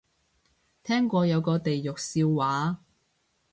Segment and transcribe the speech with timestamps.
[0.81, 2.81] 聽過有個地獄笑話